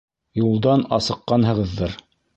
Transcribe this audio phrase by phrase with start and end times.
[0.43, 1.99] Юлдан асыҡҡанһығыҙҙыр.